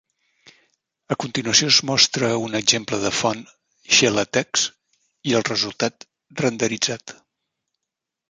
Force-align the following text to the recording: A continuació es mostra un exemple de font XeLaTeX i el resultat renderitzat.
A 1.15 1.17
continuació 1.23 1.67
es 1.73 1.77
mostra 1.89 2.29
un 2.45 2.59
exemple 2.59 2.99
de 3.03 3.11
font 3.17 3.43
XeLaTeX 3.97 4.65
i 5.33 5.37
el 5.41 5.47
resultat 5.53 6.07
renderitzat. 6.45 7.17